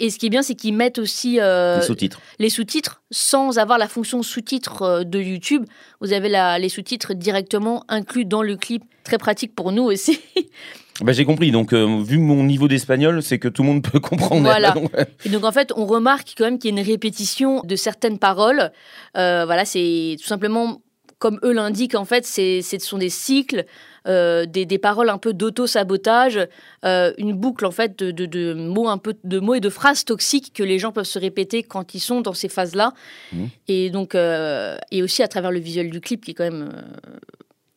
Et 0.00 0.10
ce 0.10 0.18
qui 0.18 0.26
est 0.26 0.30
bien, 0.30 0.42
c'est 0.42 0.56
qu'ils 0.56 0.74
mettent 0.74 0.98
aussi 0.98 1.38
euh, 1.38 1.76
Les 1.76 1.82
sous-titres. 1.86 2.20
les 2.40 2.50
sous-titres 2.50 3.00
sans 3.12 3.58
avoir 3.58 3.78
la 3.78 3.86
fonction 3.86 4.24
sous-titres 4.24 4.82
euh, 4.82 5.04
de 5.04 5.20
YouTube. 5.20 5.64
Vous 6.00 6.12
avez 6.12 6.28
la- 6.28 6.58
les 6.58 6.68
sous-titres 6.68 7.14
directement 7.14 7.84
inclus 7.88 8.24
dans 8.24 8.42
le 8.42 8.56
clip. 8.56 8.82
Très 9.04 9.18
pratique 9.18 9.54
pour 9.54 9.70
nous 9.70 9.84
aussi. 9.84 10.18
Bah, 11.02 11.12
j'ai 11.12 11.24
compris. 11.24 11.50
Donc, 11.50 11.72
euh, 11.72 12.02
vu 12.02 12.18
mon 12.18 12.42
niveau 12.44 12.68
d'espagnol, 12.68 13.22
c'est 13.22 13.38
que 13.38 13.48
tout 13.48 13.62
le 13.62 13.68
monde 13.68 13.82
peut 13.90 14.00
comprendre. 14.00 14.42
Voilà. 14.42 14.70
Donc, 14.74 14.90
Et 15.24 15.28
donc 15.28 15.44
en 15.44 15.52
fait, 15.52 15.72
on 15.76 15.86
remarque 15.86 16.34
quand 16.36 16.44
même 16.44 16.58
qu'il 16.58 16.74
y 16.74 16.78
a 16.78 16.80
une 16.80 16.86
répétition 16.86 17.60
de 17.62 17.76
certaines 17.76 18.18
paroles. 18.18 18.70
Euh, 19.16 19.44
voilà, 19.44 19.64
c'est 19.64 20.16
tout 20.20 20.26
simplement 20.26 20.80
comme 21.18 21.38
eux 21.44 21.52
l'indiquent. 21.52 21.94
En 21.94 22.04
fait, 22.04 22.26
c'est, 22.26 22.62
ce 22.62 22.78
sont 22.80 22.98
des 22.98 23.08
cycles, 23.08 23.64
euh, 24.08 24.44
des, 24.44 24.66
des 24.66 24.78
paroles 24.78 25.08
un 25.08 25.18
peu 25.18 25.32
d'auto-sabotage, 25.32 26.40
euh, 26.84 27.12
une 27.16 27.32
boucle 27.34 27.64
en 27.64 27.70
fait 27.70 27.96
de, 27.96 28.10
de- 28.10 28.26
de 28.26 28.54
mots 28.54 28.88
un 28.88 28.98
peu 28.98 29.14
de 29.22 29.38
mots 29.38 29.54
et 29.54 29.60
de 29.60 29.68
phrases 29.68 30.04
toxiques 30.04 30.52
que 30.52 30.64
les 30.64 30.80
gens 30.80 30.90
peuvent 30.90 31.04
se 31.04 31.20
répéter 31.20 31.62
quand 31.62 31.94
ils 31.94 32.00
sont 32.00 32.22
dans 32.22 32.32
ces 32.34 32.48
phases-là. 32.48 32.92
Mhm. 33.32 33.48
Et 33.68 33.90
donc 33.90 34.16
euh, 34.16 34.76
et 34.90 35.00
aussi 35.04 35.22
à 35.22 35.28
travers 35.28 35.52
le 35.52 35.60
visuel 35.60 35.90
du 35.90 36.00
clip 36.00 36.24
qui 36.24 36.32
est 36.32 36.34
quand 36.34 36.42
même 36.50 36.72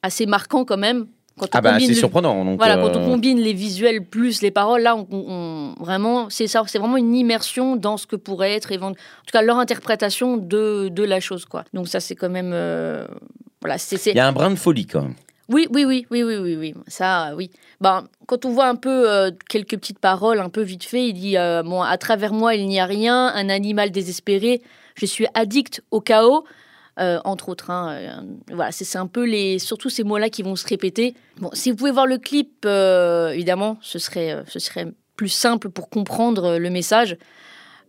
assez 0.02 0.26
marquant 0.26 0.66
quand 0.66 0.78
même. 0.78 1.06
Quand 1.38 1.48
on 1.48 1.50
Ah 1.54 1.62
bah 1.62 1.72
combine 1.74 1.88
c'est 1.88 1.94
le- 1.94 2.00
surprenant. 2.00 2.46
Donc, 2.46 2.58
voilà, 2.60 2.78
euh, 2.78 2.82
quand 2.82 2.98
on 2.98 3.06
combine 3.06 3.40
les 3.40 3.52
visuels 3.54 4.06
plus 4.06 4.42
les 4.42 4.52
paroles, 4.52 4.82
là, 4.84 4.96
on, 4.96 5.06
on- 5.12 5.84
vraiment, 5.84 6.30
c'est 6.30 6.48
ça, 6.48 6.64
c'est 6.68 6.80
vraiment 6.80 6.98
une 6.98 7.14
immersion 7.16 7.76
dans 7.76 7.98
ce 7.98 8.08
que 8.08 8.16
pourrait 8.16 8.54
être, 8.54 8.72
en 8.82 8.92
tout 8.94 8.98
cas, 9.34 9.42
leur 9.42 9.58
interprétation 9.60 10.38
de, 10.38 10.88
de 10.90 11.04
la 11.04 11.20
chose, 11.20 11.46
quoi. 11.46 11.66
Donc 11.74 11.88
ça, 11.90 12.00
c'est 12.00 12.16
quand 12.16 12.30
même, 12.30 12.52
euh, 12.54 13.06
voilà, 13.62 13.78
c'est, 13.78 13.98
Il 14.12 14.16
y 14.16 14.20
a 14.20 14.28
un 14.28 14.32
brin 14.32 14.50
de 14.50 14.56
folie 14.56 14.86
quand 14.88 15.02
même. 15.02 15.16
Oui, 15.50 15.68
oui, 15.72 15.86
oui, 15.86 16.08
oui, 16.10 16.24
oui, 16.24 16.38
oui, 16.38 16.56
oui. 16.56 16.74
Ça, 16.88 17.30
euh, 17.32 17.36
oui. 17.36 17.52
Ben, 17.82 18.08
quand 18.26 18.46
on 18.46 18.50
voit 18.50 18.68
un 18.68 18.76
peu 18.76 19.12
euh, 19.12 19.30
quelques 19.50 19.78
petites 19.78 20.00
paroles, 20.00 20.40
un 20.40 20.50
peu 20.50 20.62
vite 20.62 20.86
fait, 20.86 21.08
il 21.10 21.14
dit 21.14 21.38
euh, 21.38 21.62
bon, 21.64 21.82
à 21.82 21.98
travers 21.98 22.34
moi 22.34 22.56
il 22.56 22.66
n'y 22.68 22.80
a 22.80 22.86
rien, 22.86 23.28
un 23.28 23.50
animal 23.50 23.92
désespéré, 23.92 24.62
je 24.96 25.06
suis 25.06 25.28
addict 25.36 25.84
au 25.92 26.00
chaos. 26.02 26.46
Euh, 26.98 27.20
entre 27.26 27.50
autres, 27.50 27.70
hein, 27.72 27.92
euh, 27.92 28.22
voilà, 28.54 28.72
c'est 28.72 28.98
un 28.98 29.08
peu 29.08 29.26
les, 29.26 29.60
surtout 29.60 29.90
ces 29.90 30.04
mots-là 30.04 30.30
qui 30.30 30.44
vont 30.44 30.56
se 30.56 30.66
répéter. 30.66 31.14
Bon, 31.40 31.50
si 31.52 31.72
vous 31.72 31.78
pouvez 31.78 31.92
voir 31.92 32.08
le 32.08 32.18
clip, 32.18 32.64
euh, 32.66 33.32
évidemment, 33.32 33.78
ce 33.82 34.00
serait, 34.00 34.44
ce 34.48 34.60
serait 34.60 34.88
plus 35.18 35.30
simple 35.30 35.70
pour 35.70 35.90
comprendre 35.90 36.58
le 36.58 36.70
message. 36.70 37.18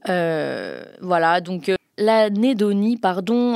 Voilà, 0.07 1.41
donc 1.41 1.71
l'anédonie, 1.99 2.97
pardon, 2.97 3.55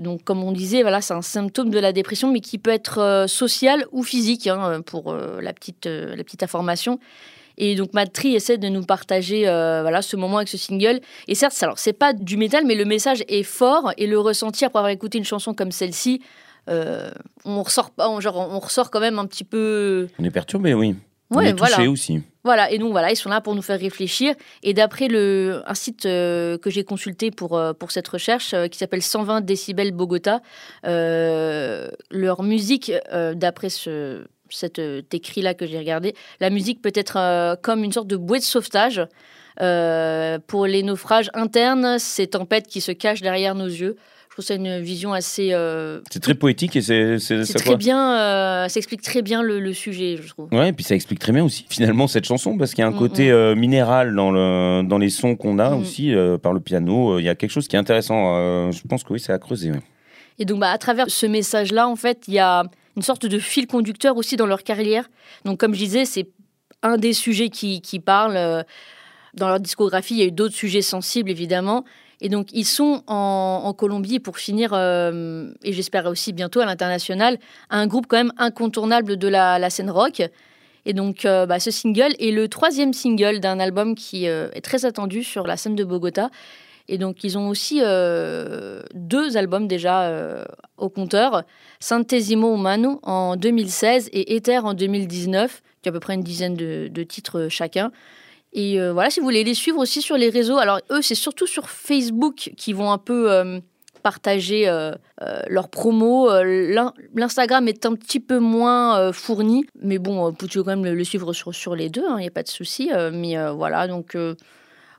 donc 0.00 0.22
comme 0.22 0.42
on 0.44 0.52
disait, 0.52 0.82
voilà, 0.82 1.00
c'est 1.00 1.14
un 1.14 1.22
symptôme 1.22 1.70
de 1.70 1.78
la 1.78 1.92
dépression, 1.92 2.30
mais 2.30 2.40
qui 2.40 2.58
peut 2.58 2.70
être 2.70 3.24
social 3.28 3.86
ou 3.90 4.04
physique, 4.04 4.46
hein, 4.46 4.82
pour 4.82 5.14
la 5.14 5.52
petite, 5.52 5.86
la 5.86 6.22
petite 6.22 6.44
information. 6.44 7.00
Et 7.58 7.74
donc 7.74 7.92
Matri 7.94 8.34
essaie 8.34 8.58
de 8.58 8.68
nous 8.68 8.82
partager 8.84 9.48
euh, 9.48 9.80
voilà 9.82 10.02
ce 10.02 10.16
moment 10.16 10.36
avec 10.38 10.48
ce 10.48 10.56
single. 10.58 11.00
Et 11.28 11.34
certes, 11.34 11.56
alors 11.62 11.78
c'est 11.78 11.92
pas 11.92 12.12
du 12.12 12.36
métal, 12.36 12.64
mais 12.66 12.74
le 12.74 12.84
message 12.84 13.22
est 13.28 13.42
fort 13.42 13.92
et 13.96 14.06
le 14.06 14.18
ressentir 14.18 14.66
après 14.68 14.78
avoir 14.78 14.90
écouté 14.92 15.18
une 15.18 15.24
chanson 15.24 15.54
comme 15.54 15.72
celle-ci, 15.72 16.20
euh, 16.68 17.10
on 17.44 17.62
ressort 17.62 17.90
pas, 17.90 18.08
on- 18.08 18.20
genre 18.20 18.36
on 18.50 18.58
ressort 18.58 18.90
quand 18.90 19.00
même 19.00 19.18
un 19.18 19.26
petit 19.26 19.44
peu. 19.44 20.08
On 20.18 20.24
est 20.24 20.30
perturbé, 20.30 20.74
oui. 20.74 20.94
on 21.30 21.36
Ouais, 21.38 21.48
est 21.50 21.54
touché 21.54 21.74
voilà. 21.76 21.90
aussi. 21.90 22.22
Voilà, 22.42 22.70
et 22.70 22.78
donc 22.78 22.92
voilà, 22.92 23.10
ils 23.10 23.16
sont 23.16 23.28
là 23.28 23.42
pour 23.42 23.54
nous 23.54 23.60
faire 23.62 23.78
réfléchir. 23.78 24.34
Et 24.62 24.72
d'après 24.72 25.08
le, 25.08 25.62
un 25.66 25.74
site 25.74 26.06
euh, 26.06 26.56
que 26.56 26.70
j'ai 26.70 26.84
consulté 26.84 27.30
pour, 27.30 27.56
euh, 27.58 27.74
pour 27.74 27.90
cette 27.90 28.08
recherche, 28.08 28.54
euh, 28.54 28.66
qui 28.68 28.78
s'appelle 28.78 29.02
120 29.02 29.42
décibels 29.42 29.92
Bogota, 29.92 30.40
leur 32.10 32.42
musique, 32.42 32.92
d'après 33.34 33.68
ce, 33.68 34.24
cet 34.50 34.78
euh, 34.78 35.02
écrit-là 35.12 35.54
que 35.54 35.66
j'ai 35.66 35.78
regardé, 35.78 36.14
la 36.40 36.50
musique 36.50 36.80
peut 36.82 36.92
être 36.94 37.16
euh, 37.18 37.54
comme 37.60 37.84
une 37.84 37.92
sorte 37.92 38.08
de 38.08 38.16
bouée 38.16 38.38
de 38.38 38.44
sauvetage. 38.44 39.02
euh, 39.60 40.38
pour 40.46 40.66
les 40.66 40.82
naufrages 40.82 41.30
internes, 41.34 41.98
ces 41.98 42.26
tempêtes 42.28 42.66
qui 42.66 42.80
se 42.80 42.92
cachent 42.92 43.20
derrière 43.22 43.54
nos 43.54 43.66
yeux. 43.66 43.96
Je 44.28 44.34
trouve 44.36 44.44
ça 44.44 44.54
une 44.54 44.78
vision 44.80 45.12
assez. 45.12 45.50
euh, 45.52 46.00
C'est 46.10 46.22
très 46.22 46.34
poétique 46.34 46.76
et 46.76 46.80
c'est 46.82 47.18
c'est 47.18 47.44
très 47.54 47.64
quoi. 47.64 47.76
bien, 47.76 48.16
euh, 48.16 48.68
ça 48.68 48.78
explique 48.78 49.02
très 49.02 49.22
bien 49.22 49.42
le, 49.42 49.58
le 49.58 49.72
sujet, 49.74 50.18
je 50.22 50.28
trouve. 50.28 50.48
Ouais, 50.52 50.68
et 50.68 50.72
puis 50.72 50.84
ça 50.84 50.94
explique 50.94 51.18
très 51.18 51.32
bien 51.32 51.44
aussi 51.44 51.66
finalement 51.68 52.06
cette 52.06 52.24
chanson 52.24 52.56
parce 52.56 52.70
qu'il 52.70 52.78
y 52.82 52.84
a 52.84 52.86
un 52.86 52.92
Mm, 52.92 52.98
côté 52.98 53.28
mm. 53.28 53.32
euh, 53.32 53.54
minéral 53.56 54.14
dans, 54.14 54.30
le, 54.30 54.82
dans 54.84 54.98
les 54.98 55.10
sons 55.10 55.34
qu'on 55.34 55.58
a 55.58 55.70
Mm. 55.70 55.80
aussi 55.80 56.14
euh, 56.14 56.38
par 56.38 56.52
le 56.52 56.60
piano. 56.60 57.14
Euh, 57.16 57.20
Il 57.20 57.24
y 57.24 57.28
a 57.28 57.34
quelque 57.34 57.50
chose 57.50 57.66
qui 57.66 57.74
est 57.74 57.78
intéressant. 57.78 58.36
euh, 58.36 58.70
je 58.70 58.80
pense 58.88 59.02
que 59.02 59.12
oui, 59.12 59.20
c'est 59.20 59.32
à 59.32 59.38
creuser. 59.38 59.72
ouais. 59.72 59.82
Et 60.38 60.44
donc, 60.44 60.60
bah, 60.60 60.70
à 60.70 60.78
travers 60.78 61.10
ce 61.10 61.26
message-là, 61.26 61.88
en 61.88 61.96
fait, 61.96 62.22
il 62.28 62.34
y 62.34 62.38
a 62.38 62.62
une 62.96 63.02
sorte 63.02 63.26
de 63.26 63.38
fil 63.38 63.66
conducteur 63.66 64.16
aussi 64.16 64.36
dans 64.36 64.46
leur 64.46 64.62
carrière. 64.62 65.08
Donc, 65.44 65.58
comme 65.58 65.74
je 65.74 65.78
disais, 65.78 66.04
c'est 66.04 66.28
un 66.82 66.96
des 66.96 67.12
sujets 67.12 67.48
qui, 67.48 67.80
qui 67.80 68.00
parlent. 68.00 68.36
euh, 68.36 68.62
Dans 69.34 69.48
leur 69.48 69.60
discographie, 69.60 70.14
il 70.14 70.20
y 70.20 70.22
a 70.22 70.26
eu 70.26 70.32
d'autres 70.32 70.54
sujets 70.54 70.82
sensibles, 70.82 71.30
évidemment. 71.30 71.84
Et 72.20 72.28
donc, 72.28 72.48
ils 72.52 72.66
sont 72.66 73.02
en, 73.06 73.72
Colombie 73.72 74.18
pour 74.18 74.38
finir, 74.38 74.72
euh, 74.74 75.52
et 75.62 75.72
j'espère 75.72 76.04
aussi 76.06 76.32
bientôt 76.34 76.60
à 76.60 76.66
l'international, 76.66 77.38
un 77.70 77.86
groupe 77.86 78.06
quand 78.08 78.18
même 78.18 78.32
incontournable 78.36 79.16
de 79.16 79.28
la, 79.28 79.70
scène 79.70 79.90
rock. 79.90 80.22
Et 80.84 80.92
donc, 80.92 81.24
euh, 81.24 81.46
bah, 81.46 81.60
ce 81.60 81.70
single 81.70 82.14
est 82.18 82.30
le 82.30 82.48
troisième 82.48 82.92
single 82.92 83.40
d'un 83.40 83.58
album 83.58 83.94
qui 83.94 84.26
est 84.26 84.60
très 84.60 84.84
attendu 84.84 85.24
sur 85.24 85.46
la 85.46 85.56
scène 85.56 85.76
de 85.76 85.84
Bogota. 85.84 86.30
Et 86.92 86.98
donc, 86.98 87.22
ils 87.22 87.38
ont 87.38 87.48
aussi 87.48 87.78
euh, 87.82 88.82
deux 88.94 89.36
albums 89.36 89.68
déjà 89.68 90.02
euh, 90.08 90.44
au 90.76 90.88
compteur. 90.88 91.44
Centesimo 91.78 92.56
Humano 92.56 92.98
en 93.04 93.36
2016 93.36 94.08
et 94.12 94.34
Ether 94.34 94.58
en 94.58 94.74
2019, 94.74 95.62
qui 95.82 95.88
a 95.88 95.90
à 95.90 95.92
peu 95.92 96.00
près 96.00 96.14
une 96.14 96.24
dizaine 96.24 96.54
de, 96.54 97.02
titres 97.04 97.46
chacun. 97.48 97.92
Et 98.52 98.80
euh, 98.80 98.92
voilà, 98.92 99.08
si 99.08 99.20
vous 99.20 99.26
voulez 99.26 99.44
les 99.44 99.54
suivre 99.54 99.78
aussi 99.78 100.02
sur 100.02 100.16
les 100.16 100.30
réseaux, 100.30 100.58
alors 100.58 100.80
eux, 100.90 101.00
c'est 101.00 101.14
surtout 101.14 101.46
sur 101.46 101.70
Facebook 101.70 102.50
qui 102.56 102.72
vont 102.72 102.90
un 102.90 102.98
peu 102.98 103.30
euh, 103.30 103.60
partager 104.02 104.68
euh, 104.68 104.90
euh, 105.22 105.42
leurs 105.48 105.68
promos. 105.68 106.28
Euh, 106.28 106.42
l'in- 106.74 106.92
L'Instagram 107.14 107.68
est 107.68 107.86
un 107.86 107.94
petit 107.94 108.18
peu 108.18 108.40
moins 108.40 108.98
euh, 108.98 109.12
fourni, 109.12 109.64
mais 109.80 109.98
bon, 109.98 110.26
euh, 110.26 110.30
vous 110.30 110.34
pouvez 110.34 110.64
quand 110.64 110.76
même 110.76 110.84
le, 110.84 111.04
suivre 111.04 111.32
sur, 111.32 111.76
les 111.76 111.88
deux, 111.88 112.02
il 112.16 112.22
n'y 112.22 112.26
a 112.26 112.32
pas 112.32 112.42
de 112.42 112.48
souci. 112.48 112.90
euh, 112.92 113.12
mais 113.14 113.38
euh, 113.38 113.52
voilà, 113.52 113.86
donc 113.86 114.16
euh, 114.16 114.34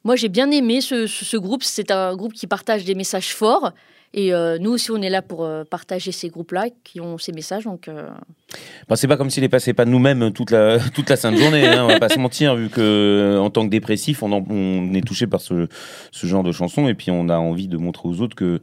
moi 0.03 0.15
j'ai 0.15 0.29
bien 0.29 0.49
aimé 0.51 0.81
ce, 0.81 1.07
ce- 1.07 1.37
groupe. 1.37 1.63
C'est 1.63 1.91
un 1.91 2.15
groupe 2.15 2.33
qui 2.33 2.47
partage 2.47 2.85
des 2.85 2.95
messages 2.95 3.33
forts. 3.33 3.71
Et 4.13 4.33
euh, 4.33 4.57
nous 4.59 4.71
aussi, 4.71 4.91
on 4.91 5.01
est 5.01 5.09
là 5.09 5.21
pour 5.21 5.45
euh, 5.45 5.63
partager 5.63 6.11
ces 6.11 6.27
groupes-là 6.27 6.65
qui 6.83 6.99
ont 6.99 7.17
ces 7.17 7.31
messages. 7.31 7.63
Donc, 7.63 7.87
euh, 7.87 8.09
Enfin, 8.85 8.97
c'est 8.97 9.07
pas 9.07 9.15
comme 9.15 9.29
s'il 9.29 9.45
est 9.45 9.49
passé 9.49 9.73
pas 9.73 9.85
nous-mêmes 9.85 10.33
toute 10.33 10.51
la, 10.51 10.79
toute 10.93 11.09
la 11.09 11.15
sainte 11.15 11.37
journée, 11.37 11.65
hein, 11.65 11.85
on 11.85 11.87
va 11.87 11.97
pas 11.99 12.09
se 12.09 12.19
mentir, 12.19 12.55
vu 12.57 12.67
que 12.69 12.81
euh, 12.81 13.39
en 13.39 13.49
tant 13.49 13.63
que 13.63 13.69
dépressif, 13.69 14.21
on, 14.21 14.93
est 14.93 15.07
touché 15.07 15.27
par 15.27 15.39
ce, 15.39 15.69
ce 16.11 16.27
genre 16.27 16.43
de 16.43 16.51
chanson 16.51 16.89
et 16.89 16.93
puis 16.93 17.09
on 17.09 17.29
a 17.29 17.37
envie 17.37 17.69
de 17.69 17.77
montrer 17.77 18.09
aux 18.09 18.19
autres 18.19 18.35
que, 18.35 18.59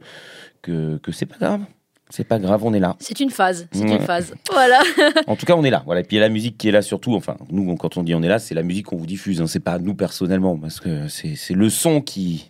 que, 0.61 0.97
que 0.97 1.11
c'est 1.11 1.25
pas 1.25 1.37
grave. 1.39 1.61
C'est 2.11 2.23
pas 2.23 2.39
grave, 2.39 2.65
on 2.65 2.73
est 2.73 2.79
là. 2.79 2.95
c'est 2.99 3.19
une 3.19 3.29
phase. 3.29 3.67
C'est 3.71 3.81
une 3.81 3.99
phase. 3.99 4.33
Voilà. 4.51 4.81
En 5.27 5.35
tout 5.35 5.45
cas, 5.45 5.53
on 5.55 5.63
est 5.63 5.69
là. 5.69 5.83
Voilà. 5.85 6.01
Et 6.01 6.03
puis 6.03 6.15
il 6.15 6.19
y 6.19 6.23
a 6.23 6.25
la 6.25 6.33
musique 6.33 6.57
qui 6.57 6.67
est 6.67 6.71
là 6.71 6.81
surtout. 6.81 7.13
Enfin, 7.13 7.37
nous, 7.51 7.75
quand 7.75 7.97
on 7.97 8.03
dit 8.03 8.15
on 8.15 8.23
est 8.23 8.27
là, 8.27 8.39
c'est 8.39 8.55
la 8.55 8.63
musique 8.63 8.87
qu'on 8.87 8.97
vous 8.97 9.05
diffuse. 9.05 9.41
Hein. 9.41 9.47
C'est 9.47 9.59
pas 9.59 9.77
nous 9.77 9.93
personnellement, 9.93 10.57
parce 10.57 10.79
que 10.79 11.07
c'est 11.07 11.53
le 11.53 11.69
son 11.69 12.01
qui, 12.01 12.49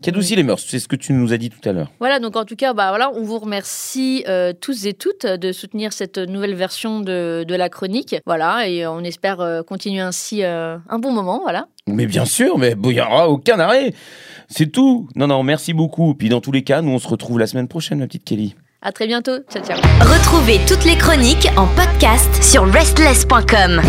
qui 0.00 0.10
adoucit 0.10 0.36
les 0.36 0.44
mœurs. 0.44 0.60
C'est 0.60 0.78
ce 0.78 0.86
que 0.86 0.96
tu 0.96 1.12
nous 1.12 1.32
as 1.32 1.38
dit 1.38 1.50
tout 1.50 1.68
à 1.68 1.72
l'heure. 1.72 1.90
Voilà, 1.98 2.20
donc 2.20 2.36
en 2.36 2.44
tout 2.44 2.54
cas, 2.54 2.72
bah, 2.72 2.90
voilà, 2.90 3.10
on 3.14 3.22
vous 3.22 3.38
remercie 3.38 4.24
euh, 4.28 4.52
tous 4.58 4.86
et 4.86 4.92
toutes 4.92 5.26
de 5.26 5.52
soutenir 5.52 5.92
cette 5.92 6.18
nouvelle 6.18 6.54
version 6.54 7.00
de, 7.00 7.44
de 7.46 7.54
la 7.54 7.68
chronique. 7.68 8.16
Voilà, 8.26 8.68
et 8.68 8.86
on 8.86 9.00
espère 9.00 9.40
euh, 9.40 9.62
continuer 9.62 10.00
ainsi 10.00 10.44
euh, 10.44 10.76
un 10.88 10.98
bon 11.00 11.12
moment. 11.12 11.40
Voilà. 11.42 11.66
Mais 11.88 12.06
bien 12.06 12.24
sûr, 12.24 12.58
mais 12.58 12.74
il 12.80 12.90
n'y 12.90 13.00
aura 13.00 13.28
aucun 13.28 13.58
arrêt. 13.58 13.92
C'est 14.48 14.70
tout. 14.70 15.08
Non, 15.16 15.26
non, 15.26 15.42
merci 15.42 15.72
beaucoup. 15.72 16.14
Puis 16.14 16.28
dans 16.28 16.40
tous 16.40 16.52
les 16.52 16.62
cas, 16.62 16.80
nous, 16.80 16.92
on 16.92 16.98
se 16.98 17.08
retrouve 17.08 17.38
la 17.38 17.46
semaine 17.46 17.68
prochaine, 17.68 17.98
ma 17.98 18.06
petite 18.06 18.24
Kelly. 18.24 18.54
À 18.82 18.92
très 18.92 19.06
bientôt. 19.06 19.38
Ciao, 19.52 19.62
ciao. 19.62 19.76
Retrouvez 20.00 20.60
toutes 20.66 20.84
les 20.84 20.96
chroniques 20.96 21.48
en 21.56 21.66
podcast 21.66 22.42
sur 22.42 22.64
restless.com. 22.72 23.82